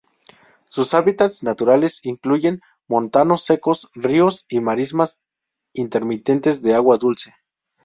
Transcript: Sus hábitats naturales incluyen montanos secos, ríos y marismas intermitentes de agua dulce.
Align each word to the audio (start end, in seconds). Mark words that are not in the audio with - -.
Sus 0.67 0.95
hábitats 0.95 1.43
naturales 1.43 1.99
incluyen 2.07 2.59
montanos 2.87 3.43
secos, 3.43 3.87
ríos 3.93 4.47
y 4.49 4.59
marismas 4.59 5.19
intermitentes 5.75 6.63
de 6.63 6.73
agua 6.73 6.97
dulce. 6.97 7.35